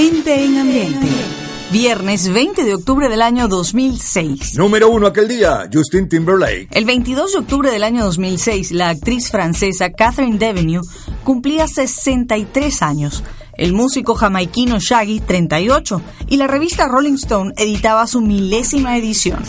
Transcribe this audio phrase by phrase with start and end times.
[0.00, 1.08] Gente en ambiente.
[1.70, 4.54] Viernes 20 de octubre del año 2006.
[4.56, 6.68] Número uno aquel día, Justin Timberlake.
[6.70, 10.80] El 22 de octubre del año 2006, la actriz francesa Catherine Devenue
[11.22, 13.22] cumplía 63 años
[13.58, 19.44] el músico jamaiquino Shaggy 38 y la revista Rolling Stone editaba su milésima edición.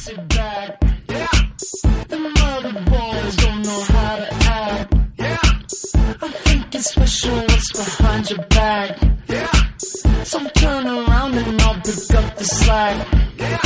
[12.41, 13.05] the slide.
[13.38, 13.58] Yeah.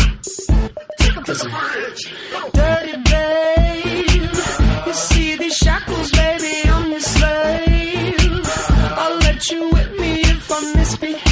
[0.99, 1.33] Take him to.
[2.53, 4.33] Dirty babe.
[4.87, 8.43] You see these shackles, baby, I'm your slave.
[9.01, 11.24] I'll let you whip me if I misbehave.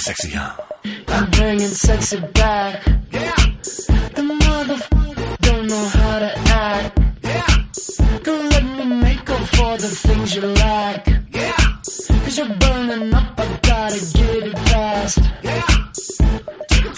[0.00, 0.38] sexy, sexy.
[1.08, 2.86] I'm bringing sexy back.
[3.10, 3.34] Yeah.
[4.14, 6.98] The motherfucker don't know how to act.
[7.22, 7.46] Yeah.
[8.22, 11.06] Don't let me make up for the things you lack.
[11.30, 11.52] Yeah.
[12.24, 15.18] Cause you're burning up, I gotta get it fast.
[15.42, 15.62] Yeah.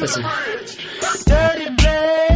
[0.00, 0.24] Listen.
[1.26, 2.33] Dirty babe.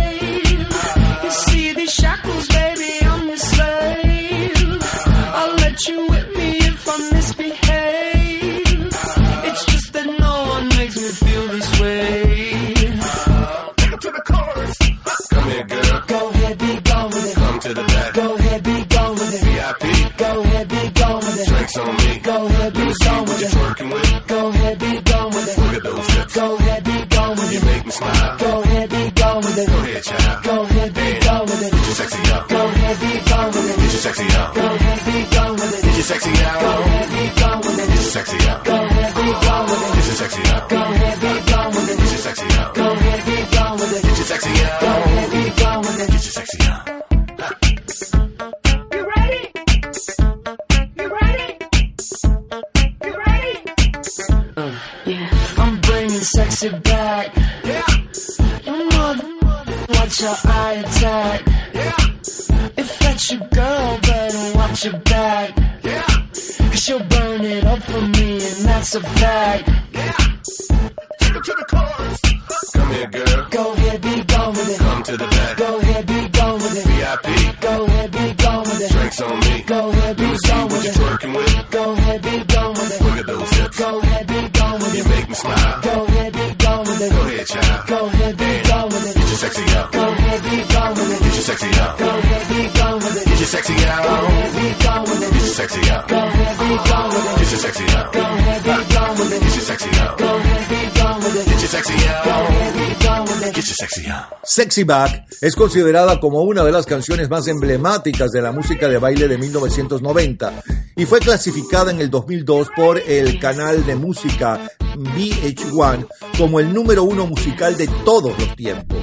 [104.42, 108.98] sexy Back es considerada como una de las canciones más emblemáticas de la música de
[108.98, 110.62] baile de 1990
[110.96, 117.04] y fue clasificada en el 2002 por el canal de música VH1 como el número
[117.04, 118.98] uno musical de todos los tiempos.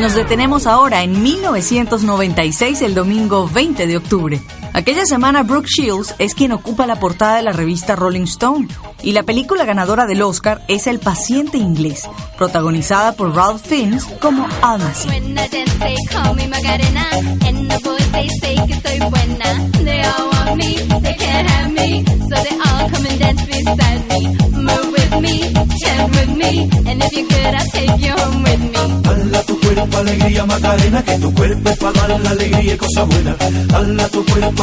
[0.00, 4.40] Nos detenemos ahora en 1996, el domingo 20 de octubre.
[4.74, 8.66] Aquella semana Brooke Shields es quien ocupa la portada de la revista Rolling Stone
[9.04, 12.02] y la película ganadora del Oscar es El paciente inglés,
[12.36, 15.08] protagonizada por Ralph Fiennes como Almasi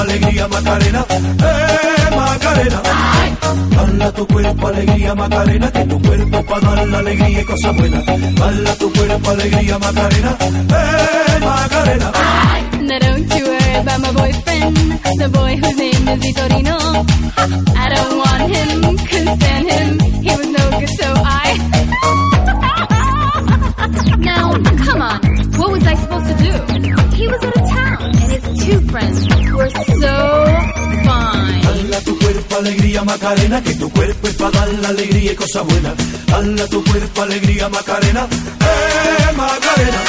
[0.01, 2.81] alegría Macarena, eh Macarena.
[3.75, 8.05] Bala tu cuerpo, alegría Macarena, que tu cuerpo para dar la alegría y cosas buenas.
[8.39, 12.11] Bala tu cuerpo, alegría Macarena, eh Macarena.
[12.81, 14.75] Now don't you worry about my boyfriend,
[15.19, 16.77] the boy whose name is Vitorino.
[17.77, 21.57] I don't want him, couldn't stand him, he was no good so I...
[24.19, 24.51] now,
[24.85, 25.19] come on,
[25.57, 26.51] what was I supposed to do?
[27.15, 27.90] He was out of town
[28.55, 29.69] two friends who
[30.01, 30.13] so
[31.05, 31.61] fine.
[31.65, 35.61] Hala tu cuerpo alegría Macarena, que tu cuerpo es para dar la alegría y cosa
[35.61, 35.93] buena.
[36.33, 38.27] Hala tu cuerpo alegría Macarena,
[38.61, 40.01] eh Macarena.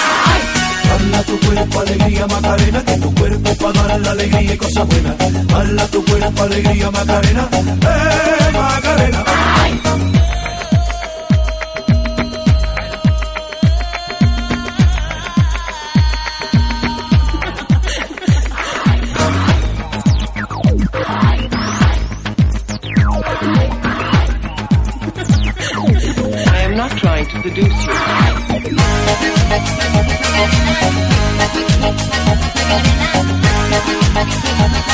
[0.92, 4.82] Hala tu cuerpo alegría Macarena, que tu cuerpo es para dar la alegría y cosa
[4.84, 5.16] buena.
[5.54, 9.24] Hala tu cuerpo alegría Macarena, eh Macarena.
[9.26, 10.11] Ay.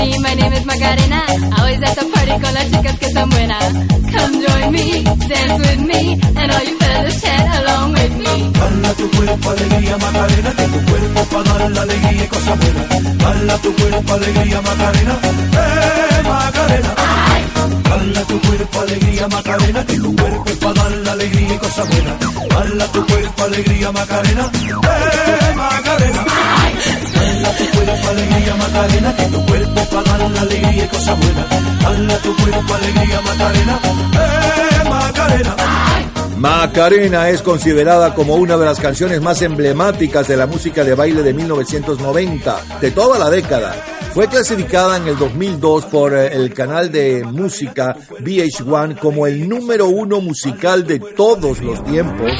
[0.00, 1.20] Me, my name is Macarena.
[1.56, 3.64] Always at the party con las chicas que están buenas.
[4.14, 4.86] Come join me,
[5.30, 6.02] dance with me,
[6.40, 8.34] and all you fellas chat along with me.
[8.58, 12.54] Dale a tu cuerpo alegría Macarena, que tu cuerpo para dar la alegría y cosa
[12.60, 12.82] buena.
[13.24, 15.14] Dale a tu cuerpo alegría Macarena,
[15.64, 16.92] eh Macarena.
[17.90, 21.58] Dale a tu cuerpo alegría Macarena, que tu cuerpo para dar la alegría y
[22.92, 25.09] tu cuerpo alegría Macarena, eh
[34.88, 35.56] Macarena.
[36.38, 41.22] Macarena es considerada como una de las canciones más emblemáticas de la música de baile
[41.22, 43.74] de 1990, de toda la década.
[44.14, 49.88] Fue clasificada en el 2002 por eh, el canal de música VH1 como el número
[49.88, 52.32] uno musical de todos los tiempos.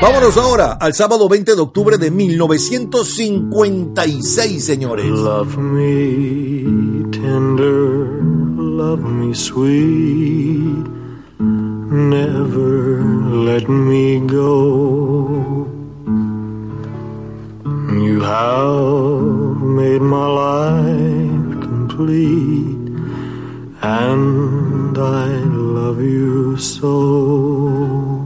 [0.00, 5.06] Vámonos ahora al sábado 20 de octubre de 1956, señores.
[5.06, 8.08] Love me tender,
[8.56, 10.84] love me sweet,
[11.38, 13.00] never
[13.32, 15.66] let me go.
[17.98, 22.90] You have made my life complete,
[23.80, 28.25] and I love you so.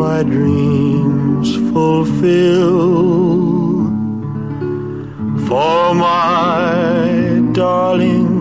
[0.00, 2.80] my dreams fulfill.
[5.46, 8.32] For my darling,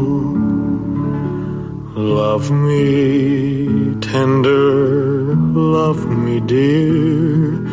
[2.20, 5.36] Love me tender,
[5.78, 7.66] love me dear,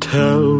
[0.00, 0.53] tell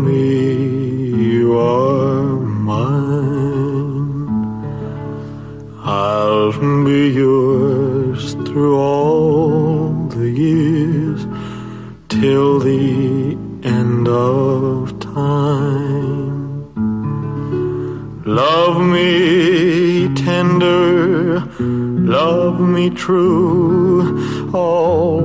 [22.55, 25.21] love me true, all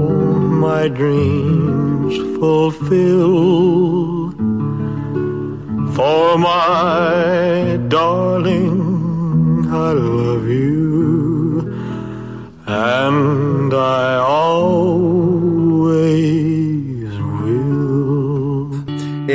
[0.66, 4.32] my dreams fulfill.
[5.96, 8.59] For my darling,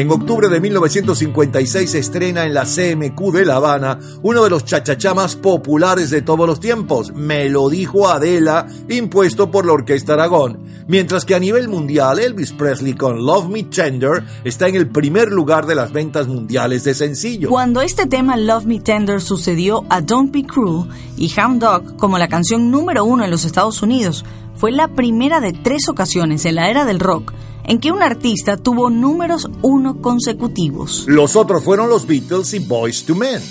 [0.04, 4.66] En octubre de 1956 se estrena en la CMQ de La Habana uno de los
[4.66, 10.12] chachachá más populares de todos los tiempos, Me lo dijo Adela, impuesto por la Orquesta
[10.12, 10.58] Aragón,
[10.88, 15.32] mientras que a nivel mundial Elvis Presley con Love Me Tender está en el primer
[15.32, 17.48] lugar de las ventas mundiales de sencillo.
[17.48, 22.18] Cuando este tema Love Me Tender sucedió a Don't Be Cruel y Hound Dog como
[22.18, 24.22] la canción número uno en los Estados Unidos,
[24.54, 27.32] fue la primera de tres ocasiones en la era del rock
[27.64, 31.04] en que un artista tuvo números uno consecutivos.
[31.06, 33.42] Los otros fueron los Beatles y Boys to Men.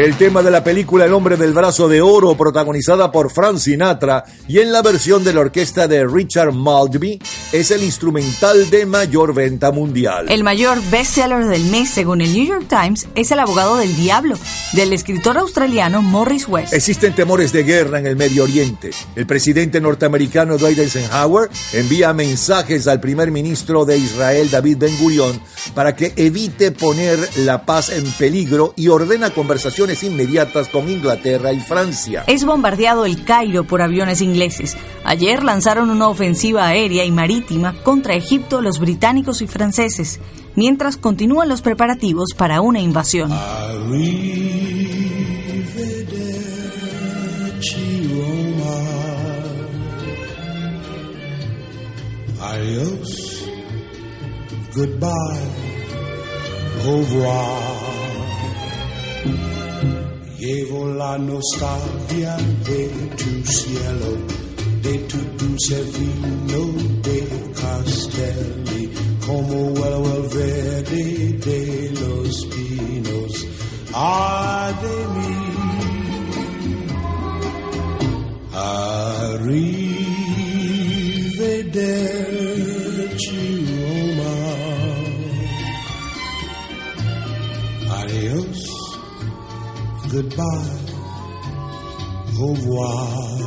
[0.00, 4.24] El tema de la película El hombre del brazo de oro, protagonizada por Frank Sinatra,
[4.48, 7.20] y en la versión de la orquesta de Richard Maltby,
[7.52, 10.24] es el instrumental de mayor venta mundial.
[10.30, 14.38] El mayor bestseller del mes, según el New York Times, es El abogado del diablo,
[14.72, 16.72] del escritor australiano Morris West.
[16.72, 18.92] Existen temores de guerra en el Medio Oriente.
[19.16, 25.38] El presidente norteamericano Dwight Eisenhower envía mensajes al primer ministro de Israel David Ben Gurion
[25.74, 31.60] para que evite poner la paz en peligro y ordena conversaciones inmediatas con Inglaterra y
[31.60, 32.24] Francia.
[32.26, 34.76] Es bombardeado el Cairo por aviones ingleses.
[35.04, 40.20] Ayer lanzaron una ofensiva aérea y marítima contra Egipto los británicos y franceses,
[40.54, 43.32] mientras continúan los preparativos para una invasión.
[52.42, 53.44] Adios,
[54.74, 55.10] goodbye,
[56.84, 57.79] au revoir.
[60.50, 62.36] Llevo la nostalgia
[62.68, 62.82] de
[63.20, 64.10] tu cielo,
[64.82, 66.62] de tu dulce vino
[67.06, 67.18] de
[67.60, 68.84] Castelli,
[69.24, 71.04] como huele el verde
[71.46, 71.62] de
[72.00, 73.32] los pinos.
[73.94, 75.34] Ay de mí,
[78.52, 79.70] arrivederci
[90.12, 90.78] goodbye,
[92.38, 93.40] au revoir.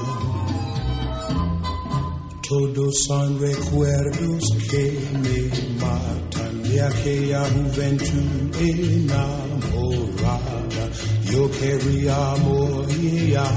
[2.48, 5.39] Todos son recuerdos que me
[5.79, 9.43] matan de aquella juventud enamorada.
[11.32, 12.36] Yo quería
[13.01, 13.48] ella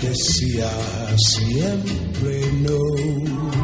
[0.00, 0.70] decía
[1.16, 3.63] siempre no.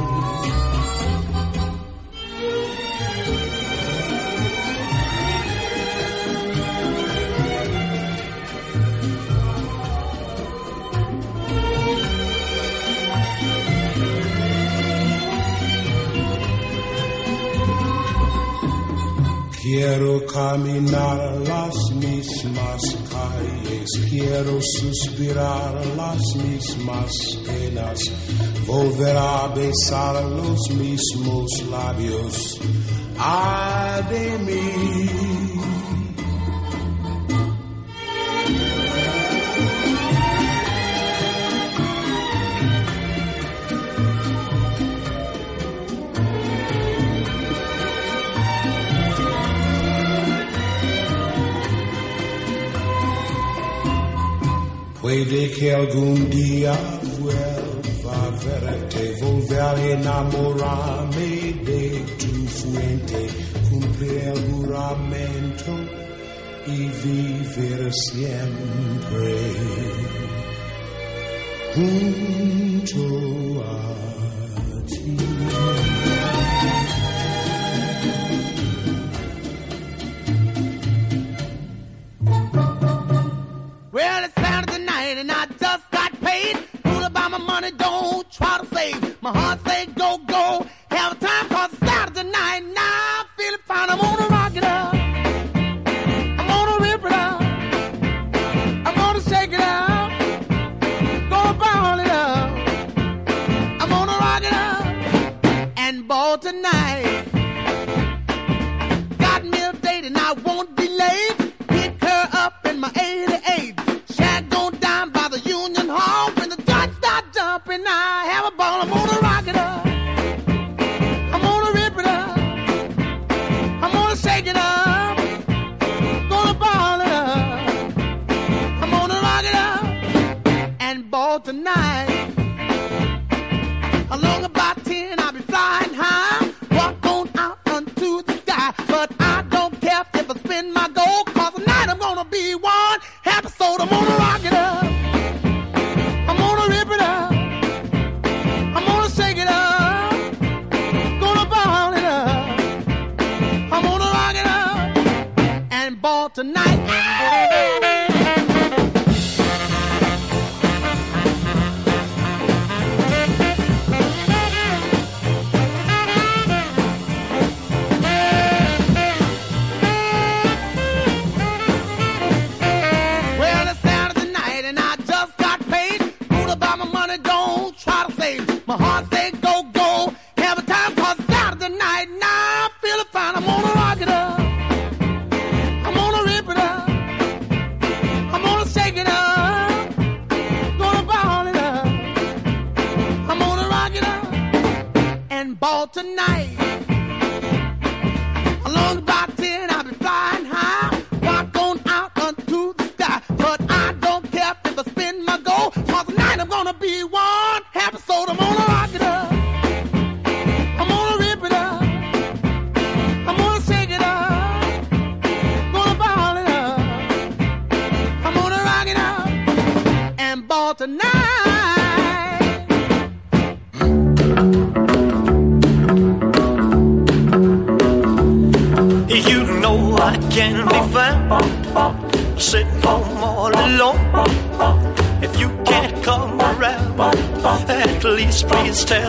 [19.82, 27.10] Quiero caminar las mismas calles, quiero suspirar las mismas
[27.46, 27.99] penas,
[28.66, 32.60] volver a besar los mismos labios.
[33.18, 35.50] Ay de mí.
[55.61, 56.73] Que algún día
[57.19, 63.29] vuelva verte, volver enamorarme de tu fuente,
[63.69, 65.73] cumplir juramento
[66.67, 69.37] y vivir siempre
[71.75, 72.20] junto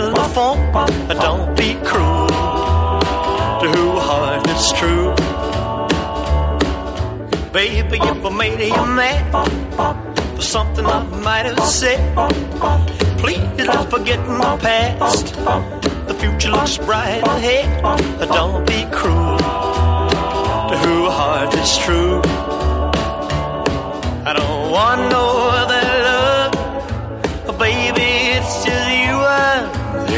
[0.10, 0.60] the phone.
[1.10, 2.27] Don't be cruel
[3.62, 5.13] to who heart is true.
[7.54, 9.32] Baby, if I made you mad
[10.36, 11.99] for something I might have said,
[13.19, 15.36] please don't forget my past.
[16.08, 17.84] The future looks bright ahead.
[18.30, 22.21] Don't be cruel to who heart is true.
[24.23, 25.61] I don't want no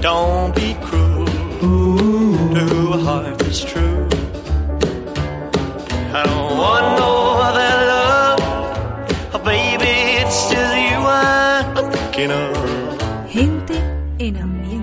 [0.00, 1.26] Don't be cruel
[2.54, 4.08] to a heart that's true.
[6.14, 7.12] I don't want no
[7.48, 8.40] other love.
[9.34, 13.28] Oh, baby, it's just you I'm thinking of.
[13.30, 13.76] Gente
[14.18, 14.79] en ambiente.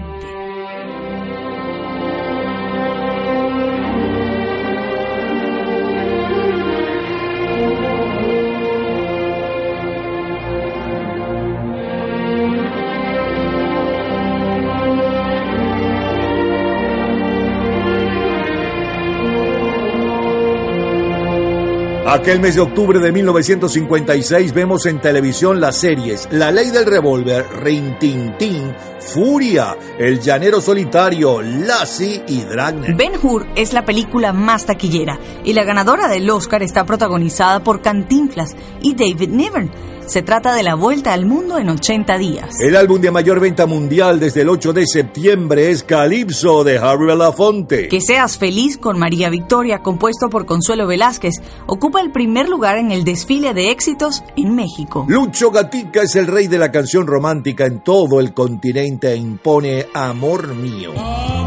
[22.10, 27.46] Aquel mes de octubre de 1956 vemos en televisión las series La Ley del Revólver,
[27.62, 32.96] Rin Tin Tin, Furia, El Llanero Solitario, Lassie y Dragnet.
[32.96, 37.82] Ben Hur es la película más taquillera y la ganadora del Oscar está protagonizada por
[37.82, 39.70] Cantinflas y David Niven.
[40.08, 42.56] Se trata de la vuelta al mundo en 80 días.
[42.60, 47.08] El álbum de mayor venta mundial desde el 8 de septiembre es Calypso de Harry
[47.08, 47.90] Belafonte.
[47.90, 52.92] Que seas feliz con María Victoria, compuesto por Consuelo Velázquez, ocupa el primer lugar en
[52.92, 55.06] el desfile de éxitos en México.
[55.10, 59.88] Lucho Gatica es el rey de la canción romántica en todo el continente e impone
[59.94, 60.92] Amor Mío.
[60.92, 61.47] Amor mío,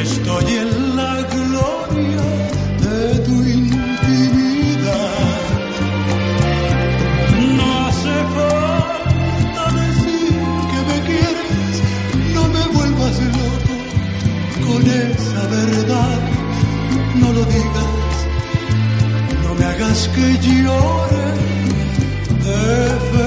[0.00, 2.26] estoy en la gloria
[2.84, 3.88] de tu intimidad.
[7.58, 10.34] No hace falta decir
[10.70, 11.74] que me quieres,
[12.34, 13.76] no me vuelvas loco
[14.66, 16.20] con esa verdad.
[17.14, 18.06] No lo digas
[19.42, 21.26] no me hagas que llore
[22.44, 22.66] de
[23.10, 23.25] felicidad.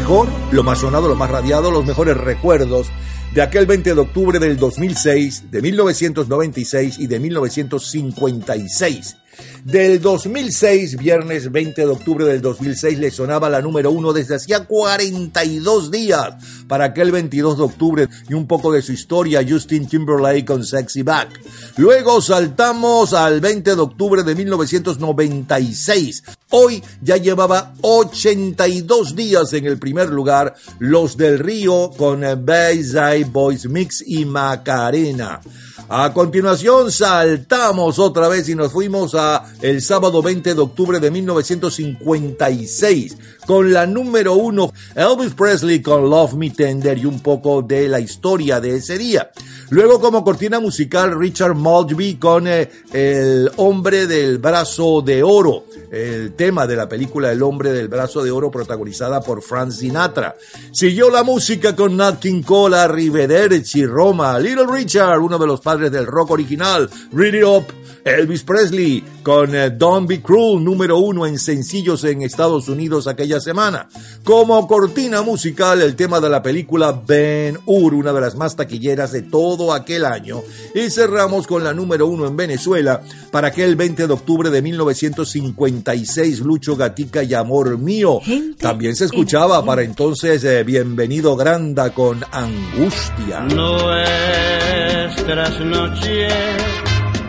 [0.00, 2.86] Mejor, lo más sonado, lo más radiado, los mejores recuerdos
[3.34, 9.16] de aquel 20 de octubre del 2006, de 1996 y de 1956.
[9.64, 14.64] Del 2006, viernes 20 de octubre del 2006, le sonaba la número uno desde hacía
[14.64, 16.34] 42 días
[16.66, 21.02] para aquel 22 de octubre y un poco de su historia, Justin Timberlake con Sexy
[21.02, 21.40] Back.
[21.76, 26.22] Luego saltamos al 20 de octubre de 1996.
[26.50, 33.68] Hoy ya llevaba 82 días en el primer lugar, Los del Río con Bayside Boys
[33.68, 35.40] Mix y Macarena.
[35.88, 41.10] A continuación saltamos otra vez y nos fuimos a el sábado 20 de octubre de
[41.10, 43.16] 1956
[43.48, 47.98] con la número uno Elvis Presley con Love Me Tender y un poco de la
[47.98, 49.30] historia de ese día.
[49.70, 56.34] Luego como cortina musical Richard Maltby con eh, El hombre del brazo de oro, el
[56.34, 60.36] tema de la película El hombre del brazo de oro protagonizada por Frank Sinatra.
[60.70, 65.90] Siguió la música con Nat King Cole, Arrivederci, Roma, Little Richard, uno de los padres
[65.90, 67.64] del rock original, Read It Up,
[68.04, 73.37] Elvis Presley con eh, Don't Be Cruel, número uno en sencillos en Estados Unidos aquella
[73.40, 73.88] semana.
[74.24, 79.12] Como cortina musical, el tema de la película Ben Hur, una de las más taquilleras
[79.12, 80.42] de todo aquel año.
[80.74, 86.40] Y cerramos con la número uno en Venezuela para aquel 20 de octubre de 1956,
[86.40, 88.20] Lucho Gatica y Amor Mío.
[88.22, 93.40] Gente También se escuchaba para entonces eh, Bienvenido Granda con Angustia.
[93.40, 96.32] nuestras noches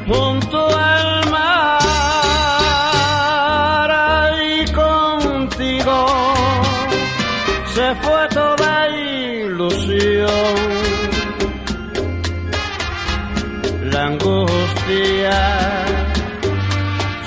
[0.07, 0.68] junto
[7.79, 10.27] se fue toda ilusión
[13.85, 15.37] la angustia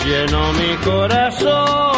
[0.04, 1.92] llenó mi corazón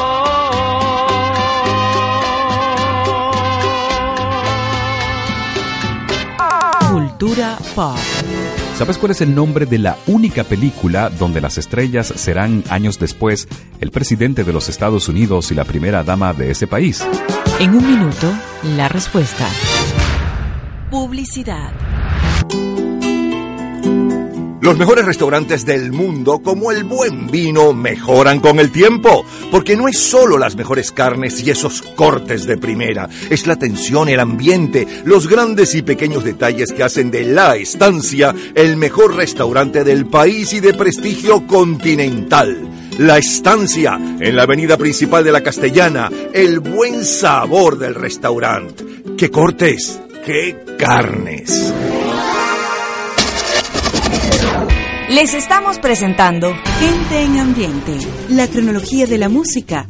[6.93, 7.97] Cultura pop.
[8.79, 13.49] ¿Sabes cuál es el nombre de la única película donde las estrellas serán años después
[13.81, 17.05] el presidente de los Estados Unidos y la primera dama de ese país?
[17.61, 18.33] En un minuto,
[18.77, 19.49] la respuesta.
[20.91, 21.71] Publicidad.
[24.61, 29.87] Los mejores restaurantes del mundo, como el buen vino, mejoran con el tiempo, porque no
[29.87, 34.89] es solo las mejores carnes y esos cortes de primera, es la atención, el ambiente,
[35.05, 40.53] los grandes y pequeños detalles que hacen de La Estancia el mejor restaurante del país
[40.55, 42.84] y de prestigio continental.
[42.99, 48.85] La Estancia, en la avenida principal de la Castellana, el buen sabor del restaurante.
[49.19, 50.01] ¡Qué cortes!
[50.25, 51.75] ¡Qué carnes!
[55.09, 57.99] Les estamos presentando Gente en Ambiente,
[58.31, 59.87] la cronología de la música.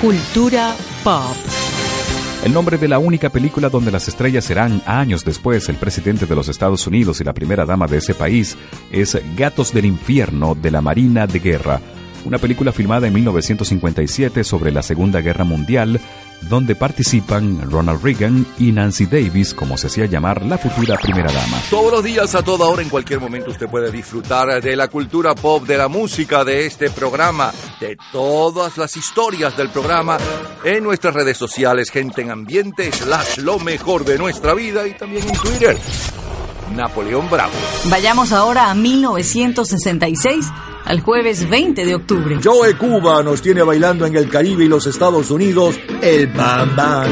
[0.00, 1.36] Cultura pop.
[2.42, 6.34] El nombre de la única película donde las estrellas serán años después el presidente de
[6.34, 8.58] los Estados Unidos y la primera dama de ese país
[8.90, 11.80] es Gatos del Infierno de la Marina de Guerra,
[12.24, 16.00] una película filmada en 1957 sobre la Segunda Guerra Mundial,
[16.48, 21.60] donde participan Ronald Reagan y Nancy Davis, como se hacía llamar la futura primera dama.
[21.70, 25.34] Todos los días, a toda hora, en cualquier momento, usted puede disfrutar de la cultura
[25.34, 30.18] pop, de la música, de este programa, de todas las historias del programa
[30.64, 35.28] en nuestras redes sociales, gente en ambiente, slash lo mejor de nuestra vida y también
[35.28, 35.78] en Twitter.
[36.74, 37.52] Napoleón Bravo.
[37.86, 40.46] Vayamos ahora a 1966,
[40.84, 42.38] al jueves 20 de octubre.
[42.42, 47.10] Joe Cuba nos tiene bailando en el Caribe y los Estados Unidos el Bam Bam.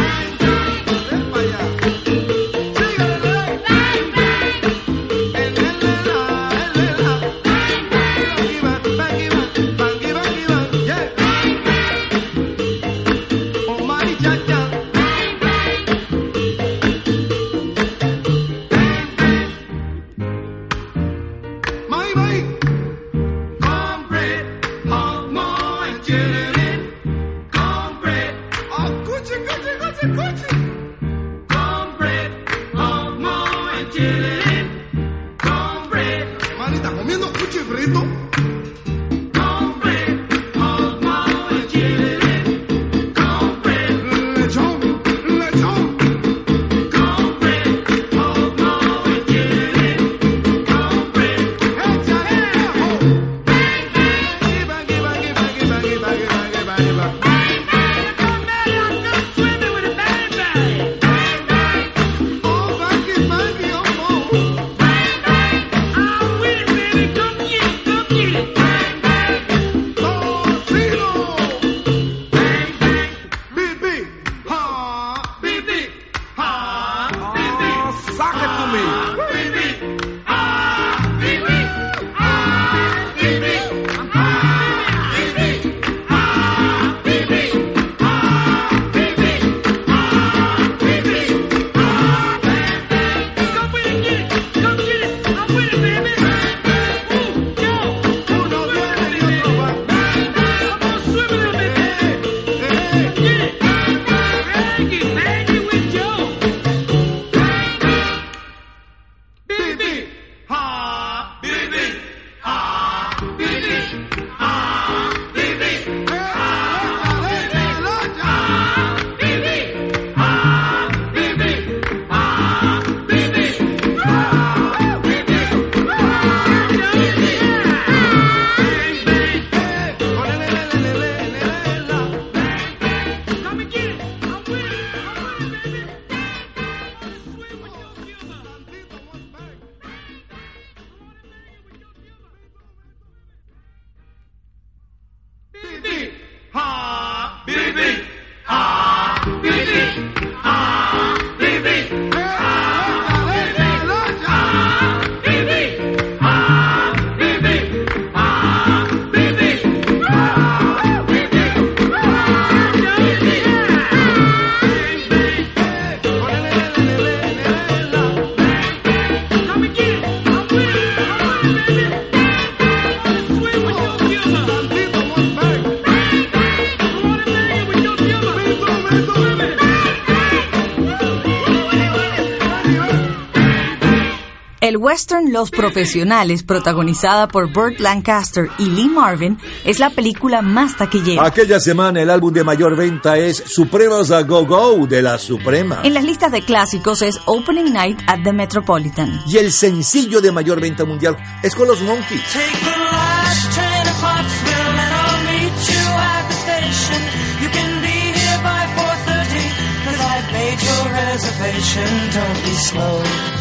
[184.81, 191.25] Western Los Profesionales, protagonizada por Burt Lancaster y Lee Marvin, es la película más taquillera.
[191.25, 195.81] Aquella semana el álbum de mayor venta es Supremas a Go Go de la Suprema.
[195.85, 199.21] En las listas de clásicos es Opening Night at the Metropolitan.
[199.27, 202.23] Y el sencillo de mayor venta mundial es con los Monkeys.
[202.33, 207.03] Take the last train to Clarksville and I'll meet you at the station.
[207.43, 211.87] You can be here by 4.30 cause I've made your reservation.
[212.15, 213.40] Don't be slow.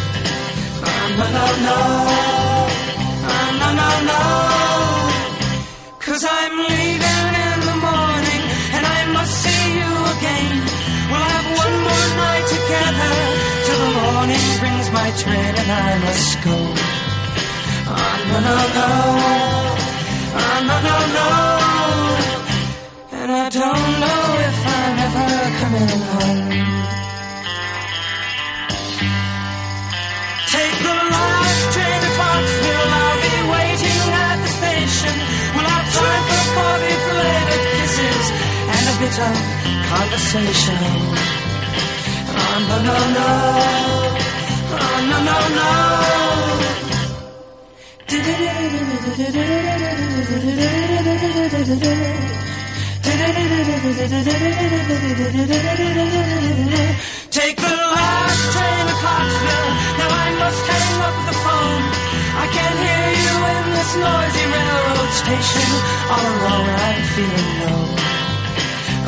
[1.18, 1.78] No, no, no.
[3.60, 4.20] No, no, no.
[6.06, 8.42] Cause I'm leaving in the morning
[8.76, 10.48] and I must see you again.
[11.10, 13.12] We'll have one more night together
[13.66, 16.56] till the morning brings my train and I must go.
[17.92, 18.88] Ah, no, no, no.
[20.42, 21.28] Ah, no, no, no.
[23.20, 24.29] And I don't know
[39.18, 40.78] and a bit of conversation.
[42.30, 43.28] Ah, no, no, no.
[44.70, 45.70] Ah, no, no, no.
[57.30, 59.70] Take the last train to Clarksville.
[59.98, 61.84] Now I must hang up the phone.
[62.42, 65.70] I can hear you in this noisy railroad station.
[66.10, 68.09] All alone, I'm feeling low.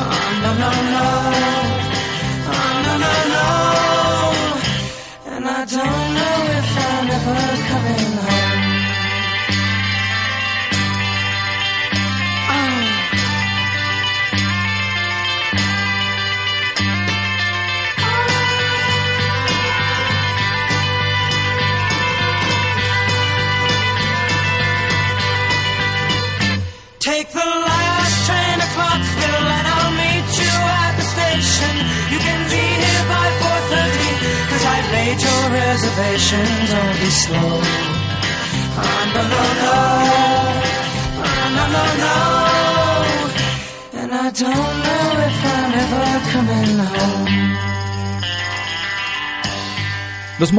[0.05, 1.05] Oh, no, no, no.
[2.49, 3.72] Oh, no, no, no.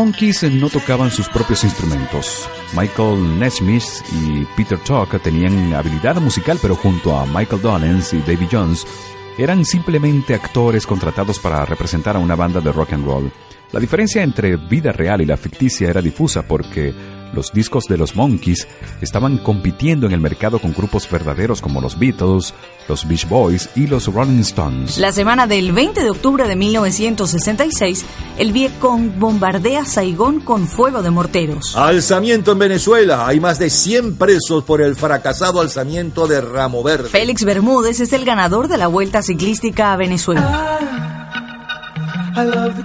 [0.04, 2.46] Monkeys no tocaban sus propios instrumentos.
[2.76, 8.46] Michael Nesmith y Peter Tuck tenían habilidad musical, pero junto a Michael Dolenz y Davy
[8.52, 8.86] Jones
[9.38, 13.32] eran simplemente actores contratados para representar a una banda de rock and roll.
[13.72, 16.92] La diferencia entre vida real y la ficticia era difusa porque
[17.34, 18.66] los discos de los Monkeys
[19.00, 22.54] estaban compitiendo en el mercado con grupos verdaderos como los Beatles,
[22.88, 24.98] los Beach Boys y los Rolling Stones.
[24.98, 28.04] La semana del 20 de octubre de 1966,
[28.38, 31.76] el Vietcong bombardea Saigón con fuego de morteros.
[31.76, 33.26] Alzamiento en Venezuela.
[33.26, 37.08] Hay más de 100 presos por el fracasado alzamiento de Ramo Verde.
[37.08, 40.80] Félix Bermúdez es el ganador de la Vuelta Ciclística a Venezuela.
[42.36, 42.82] I love the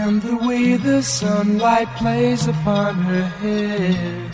[0.00, 4.30] and the way the sunlight plays upon her hair.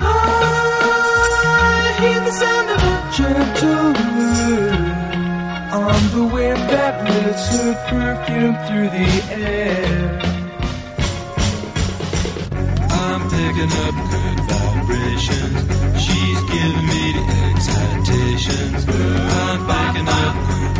[0.00, 0.04] I
[2.00, 4.90] hear the sound of a gentle wind
[5.86, 10.18] on the wind that lifts her perfume through the air.
[12.90, 15.60] I'm picking up good vibrations.
[16.02, 18.80] She's giving me the excitations.
[19.46, 20.79] I'm picking up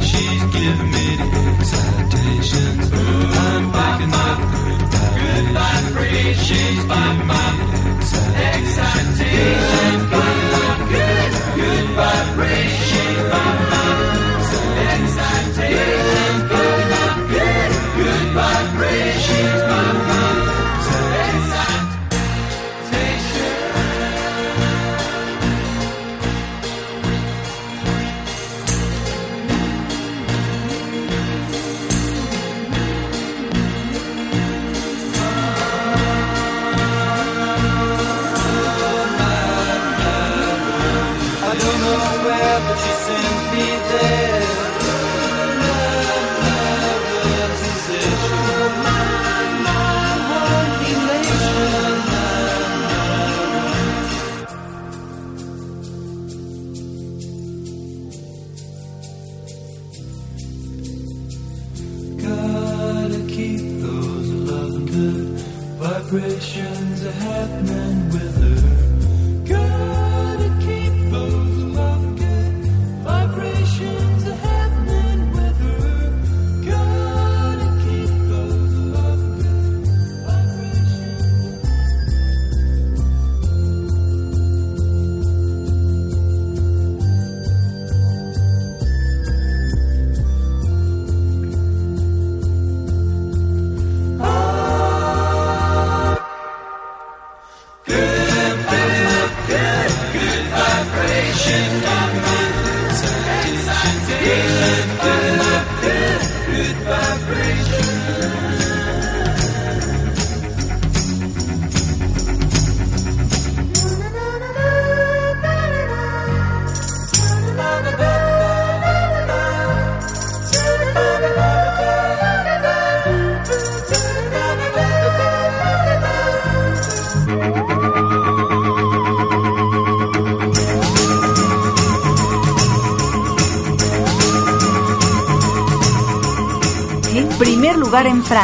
[0.00, 1.34] She's giving me the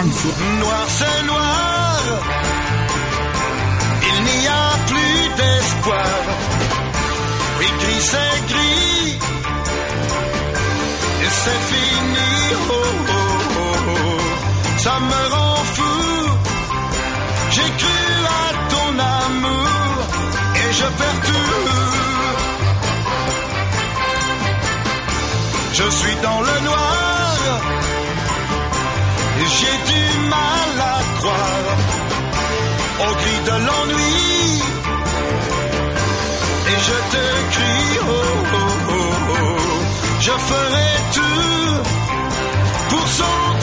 [0.02, 2.00] Noir c'est noir,
[4.08, 6.20] il n'y a plus d'espoir.
[7.58, 9.18] Oui, gris c'est gris,
[11.24, 12.30] et c'est fini.
[12.70, 13.14] Oh, oh,
[13.58, 14.20] oh, oh.
[14.78, 16.30] Ça me rend fou.
[17.50, 18.00] J'ai cru
[18.40, 19.96] à ton amour
[20.56, 21.58] et je perds tout.
[25.74, 27.00] Je suis dans le noir.
[29.58, 31.76] J'ai du mal à croire
[33.06, 34.62] au cri de l'ennui.
[36.70, 37.24] Et je te
[37.54, 39.58] crie, oh, oh, oh, oh.
[40.20, 41.74] je ferai tout
[42.90, 43.59] pour sauver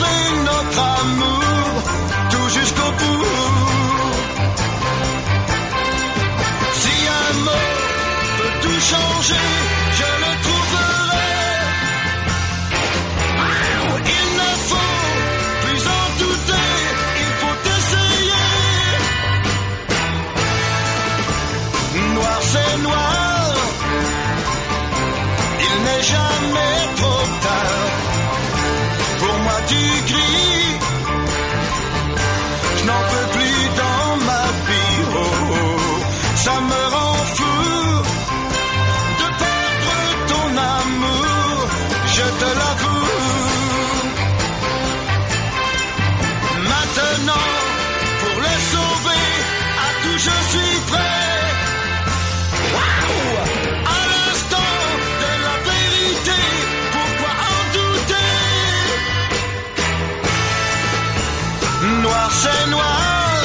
[62.30, 63.42] C'est noir,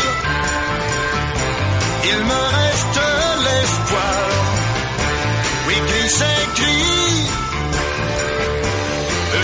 [2.03, 2.99] il me reste
[3.45, 4.27] l'espoir.
[5.67, 7.27] Oui, gris c'est gris,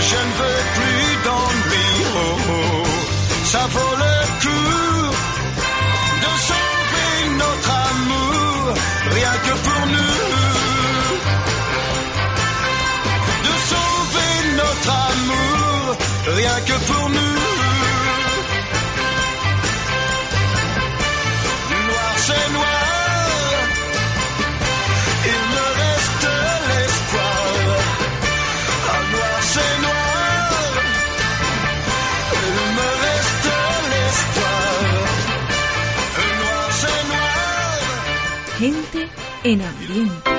[0.08, 1.90] je ne veux plus d'ennui.
[2.14, 2.84] Oh.
[3.44, 5.10] Ça vaut le coup
[6.22, 7.12] de sauver
[7.42, 8.74] notre amour,
[9.16, 10.20] rien que pour nous.
[13.46, 15.96] De sauver notre amour,
[16.36, 17.19] rien que pour nous.
[39.44, 40.29] En ambiente.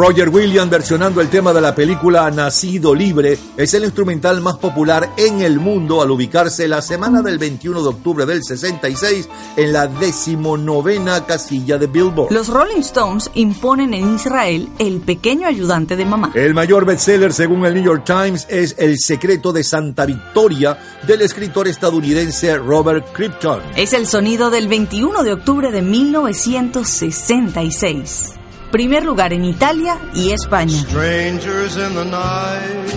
[0.00, 5.10] Roger Williams versionando el tema de la película Nacido Libre es el instrumental más popular
[5.18, 9.28] en el mundo al ubicarse la semana del 21 de octubre del 66
[9.58, 12.32] en la decimonovena casilla de Billboard.
[12.32, 16.30] Los Rolling Stones imponen en Israel el pequeño ayudante de mamá.
[16.32, 21.20] El mayor bestseller según el New York Times es El secreto de Santa Victoria del
[21.20, 23.60] escritor estadounidense Robert Krypton.
[23.76, 28.39] Es el sonido del 21 de octubre de 1966.
[28.70, 30.78] Primer lugar en Italia y España.
[30.82, 32.94] Strangers in the night,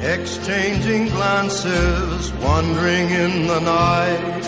[0.00, 4.44] exchanging glances, wandering in the night.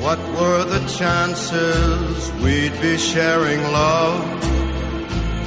[0.00, 4.24] What were the chances we'd be sharing love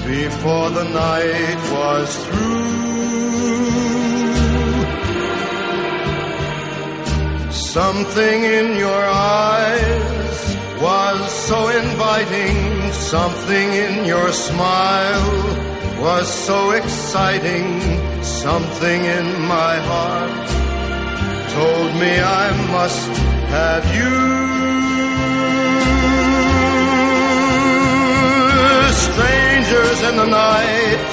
[0.06, 2.68] before the night was through?
[7.52, 10.47] Something in your eyes
[10.82, 15.68] was so inviting, something in your smile
[16.00, 17.82] was so exciting,
[18.24, 20.48] something in my heart
[21.58, 22.48] told me I
[22.78, 23.10] must
[23.58, 24.14] have you.
[29.08, 31.06] Strangers in the night,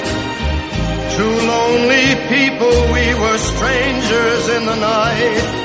[1.17, 5.64] two lonely people, we were strangers in the night.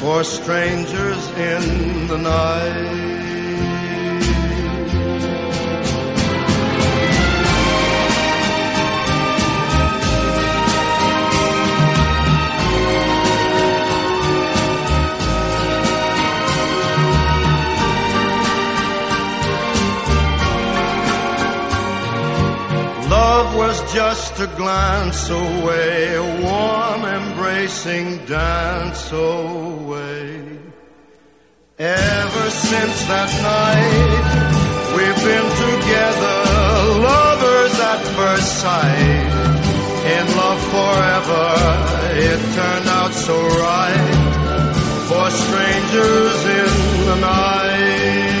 [0.00, 3.10] for strangers in the night.
[23.10, 30.58] Love was just a glance away, a warm embracing dance away.
[31.78, 34.26] Ever since that night,
[34.94, 36.38] we've been together,
[37.08, 39.30] lovers at first sight.
[40.16, 41.46] In love forever,
[42.28, 43.36] it turned out so
[43.66, 44.30] right
[45.08, 48.39] for strangers in the night.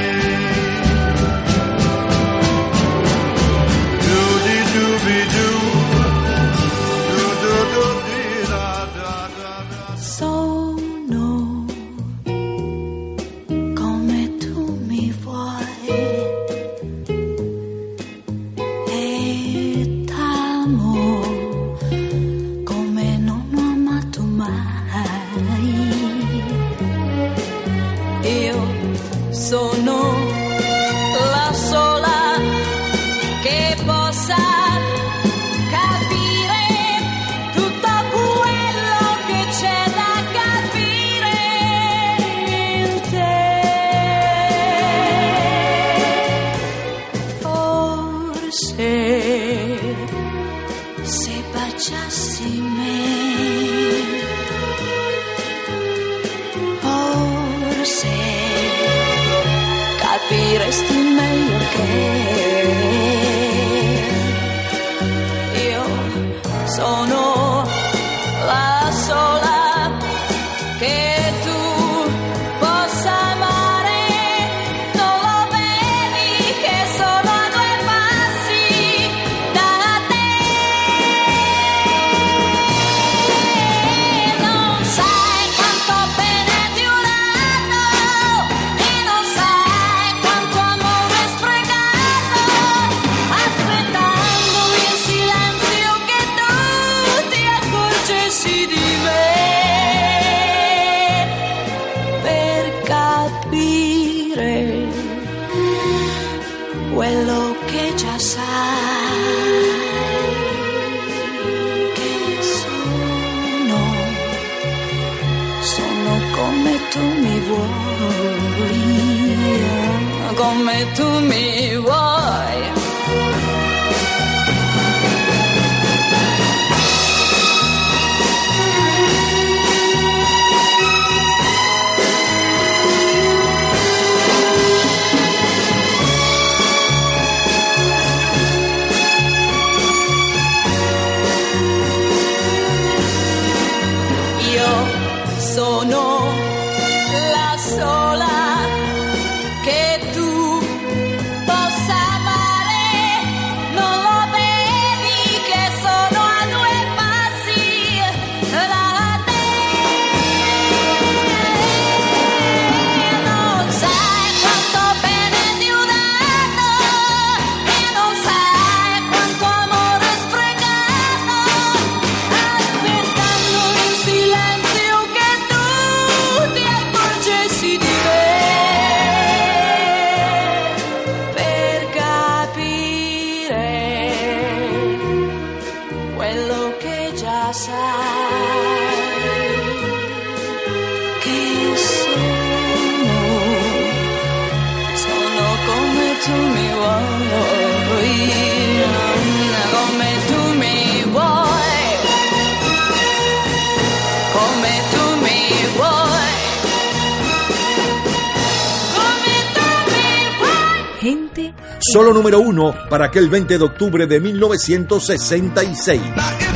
[212.12, 216.49] Número uno para aquel 20 de octubre de 1966.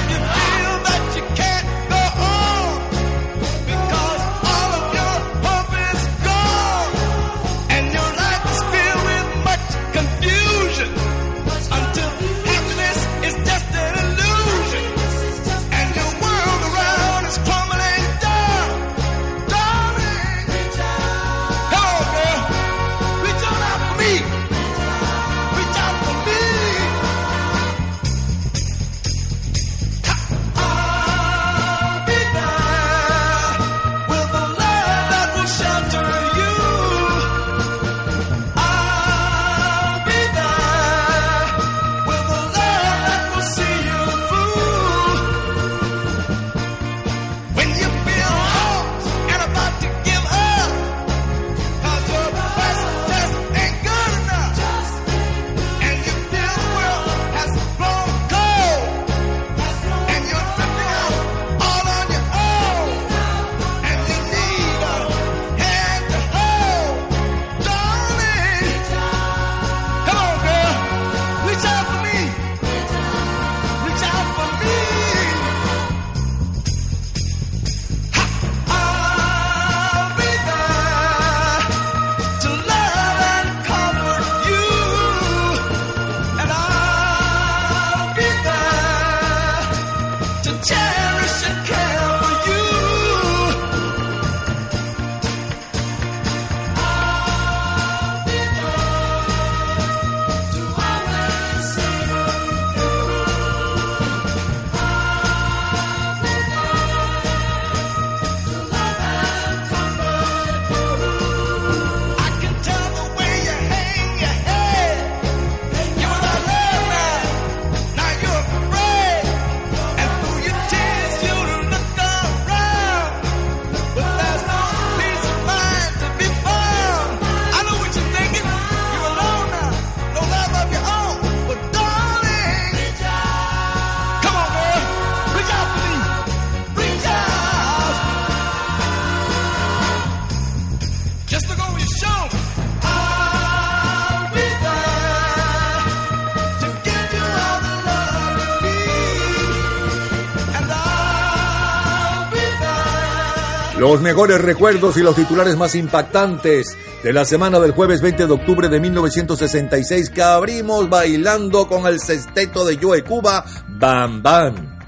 [153.78, 158.32] Los mejores recuerdos y los titulares más impactantes de la semana del jueves 20 de
[158.32, 164.78] octubre de 1966 que abrimos bailando con el sexteto de Joe Cuba, Bam Bam.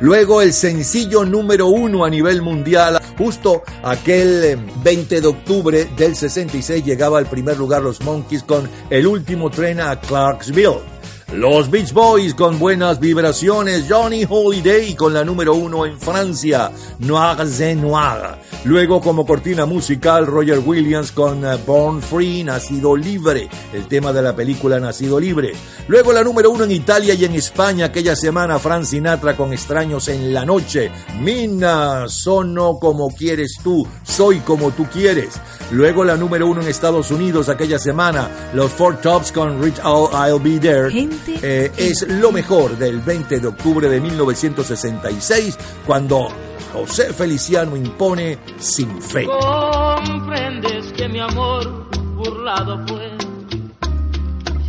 [0.00, 6.14] Luego el sencillo número uno a nivel mundial, justo aquel eh, 20 de octubre del
[6.14, 10.97] 66 llegaba al primer lugar los Monkeys con el último tren a Clarksville.
[11.32, 17.46] Los Beach Boys con buenas vibraciones, Johnny Holiday con la número uno en Francia, Noir
[17.46, 18.38] c'est Noir.
[18.64, 24.22] Luego como cortina musical, Roger Williams con eh, Born Free, Nacido Libre, el tema de
[24.22, 25.52] la película Nacido Libre.
[25.86, 30.08] Luego la número uno en Italia y en España aquella semana, Frank Sinatra con Extraños
[30.08, 30.90] en la Noche.
[31.20, 35.38] Mina, sono como quieres tú, soy como tú quieres.
[35.72, 40.12] Luego la número uno en Estados Unidos aquella semana, los Four Tops con Reach Out,
[40.14, 41.17] I'll Be There.
[41.26, 46.28] Eh, es lo mejor del 20 de octubre de 1966, cuando
[46.72, 49.26] José Feliciano impone sin fe.
[49.26, 53.10] Comprendes que mi amor burlado fue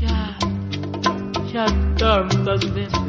[0.01, 0.37] ya,
[1.51, 1.65] ya
[1.97, 2.99] tantas veces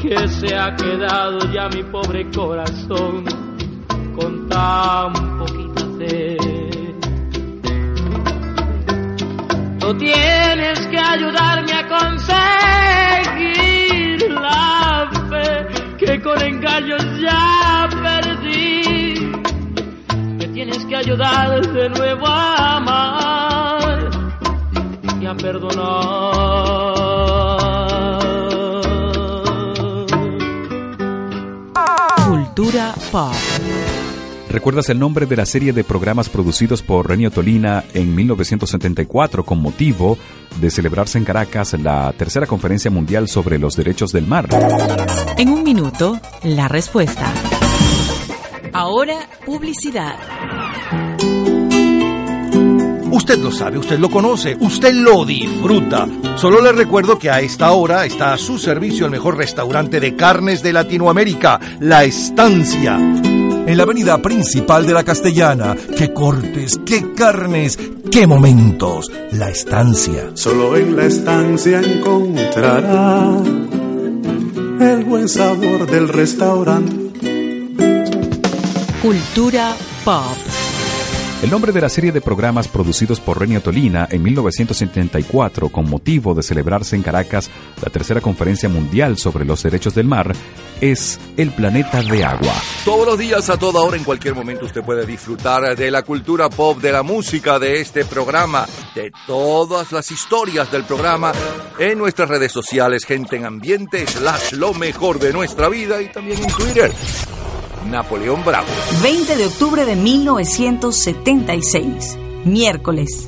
[0.00, 3.24] que se ha quedado ya mi pobre corazón
[4.16, 5.71] con tan poquita
[9.82, 11.88] Tú tienes que ayudarme a
[13.38, 13.50] conseguir
[14.30, 15.66] la fe
[15.98, 19.32] que con engaños ya perdí.
[20.38, 24.08] Me tienes que ayudar de nuevo a amar
[25.20, 26.32] y a perdonar.
[32.28, 33.51] Cultura pop.
[34.52, 39.62] ¿Recuerdas el nombre de la serie de programas producidos por Renio Tolina en 1974 con
[39.62, 40.18] motivo
[40.60, 44.48] de celebrarse en Caracas la tercera conferencia mundial sobre los derechos del mar?
[45.38, 47.32] En un minuto, la respuesta.
[48.74, 50.16] Ahora, publicidad.
[53.10, 56.06] Usted lo sabe, usted lo conoce, usted lo disfruta.
[56.36, 60.14] Solo le recuerdo que a esta hora está a su servicio el mejor restaurante de
[60.14, 62.98] carnes de Latinoamérica, La Estancia.
[63.64, 65.76] En la avenida principal de la Castellana.
[65.96, 67.78] ¡Qué cortes, qué carnes,
[68.10, 69.10] qué momentos!
[69.32, 70.32] La Estancia.
[70.34, 73.30] Solo en la estancia encontrará
[74.80, 76.96] el buen sabor del restaurante.
[79.00, 80.51] Cultura pop.
[81.42, 86.34] El nombre de la serie de programas producidos por Renio Tolina en 1974 con motivo
[86.34, 87.50] de celebrarse en Caracas
[87.82, 90.32] la tercera conferencia mundial sobre los derechos del mar
[90.80, 92.54] es El planeta de agua.
[92.84, 96.48] Todos los días, a toda hora, en cualquier momento, usted puede disfrutar de la cultura
[96.48, 98.64] pop, de la música, de este programa,
[98.94, 101.32] de todas las historias del programa
[101.76, 106.38] en nuestras redes sociales, gente en ambiente, slash lo mejor de nuestra vida y también
[106.40, 106.92] en Twitter.
[107.90, 108.68] Napoleón Bravo.
[109.02, 113.26] 20 de octubre de 1976, miércoles.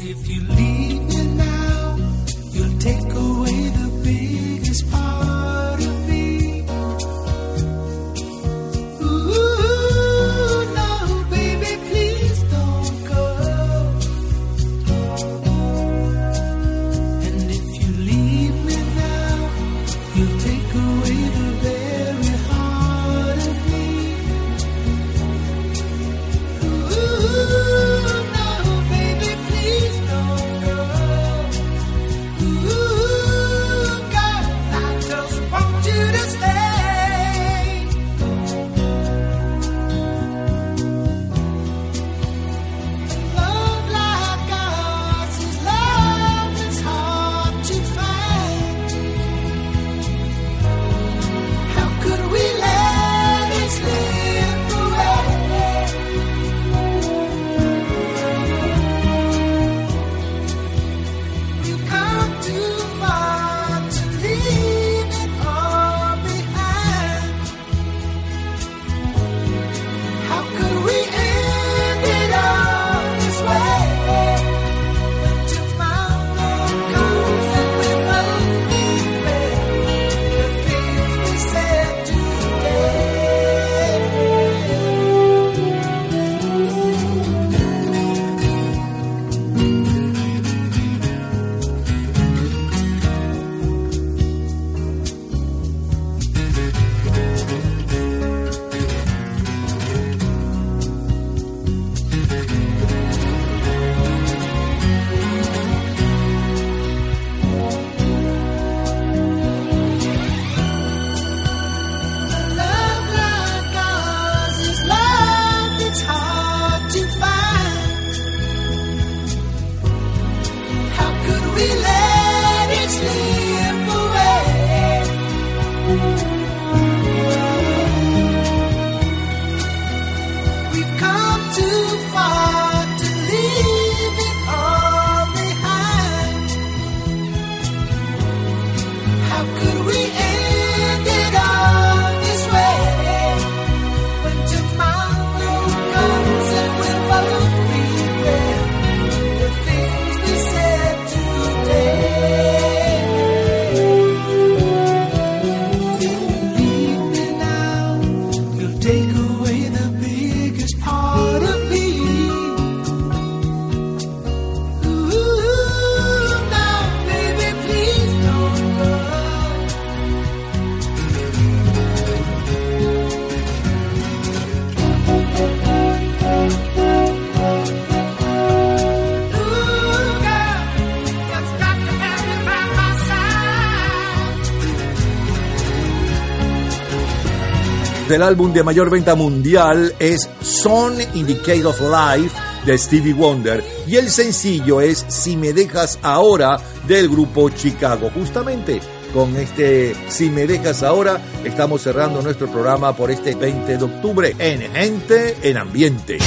[188.15, 192.33] Del álbum de mayor venta mundial es Son Indicate of Life
[192.65, 198.13] de Stevie Wonder y el sencillo es Si me dejas ahora del grupo Chicago.
[198.15, 198.81] Justamente
[199.13, 204.37] con este Si me dejas ahora estamos cerrando nuestro programa por este 20 de octubre
[204.39, 206.19] en Gente en Ambiente.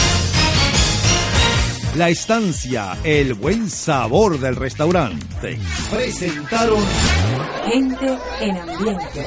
[1.96, 5.58] La estancia, el buen sabor del restaurante.
[5.90, 6.84] Presentaron
[7.72, 9.26] Gente en ambiente.